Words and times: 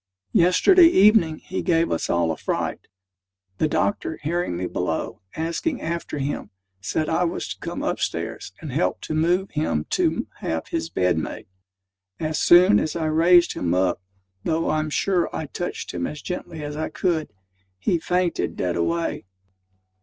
Yesterday 0.33 0.87
evening, 0.87 1.37
he 1.37 1.61
gave 1.61 1.91
us 1.91 2.09
all 2.09 2.31
a 2.31 2.35
fright. 2.35 2.87
The 3.59 3.67
doctor 3.67 4.17
hearing 4.23 4.57
me 4.57 4.65
below, 4.65 5.21
asking 5.35 5.79
after 5.79 6.17
him, 6.17 6.49
said 6.79 7.07
I 7.07 7.23
was 7.23 7.49
to 7.49 7.59
come 7.59 7.83
up 7.83 7.99
stairs 7.99 8.51
and 8.61 8.71
help 8.71 9.01
to 9.01 9.13
move 9.13 9.51
him 9.51 9.85
to 9.91 10.25
have 10.39 10.69
his 10.69 10.89
bed 10.89 11.19
made. 11.19 11.45
As 12.19 12.41
soon 12.41 12.79
as 12.79 12.95
I 12.95 13.05
raised 13.05 13.53
him 13.53 13.75
up 13.75 14.01
(though 14.43 14.71
I'm 14.71 14.89
sure 14.89 15.29
I 15.35 15.45
touched 15.45 15.93
him 15.93 16.07
as 16.07 16.23
gently 16.23 16.63
as 16.63 16.75
I 16.75 16.89
could), 16.89 17.31
he 17.77 17.99
fainted 17.99 18.55
dead 18.55 18.75
away. 18.75 19.25